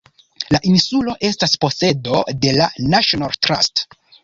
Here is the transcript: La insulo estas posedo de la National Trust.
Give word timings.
La 0.53 0.59
insulo 0.69 1.13
estas 1.29 1.53
posedo 1.67 2.23
de 2.47 2.55
la 2.57 2.71
National 2.97 3.39
Trust. 3.49 3.87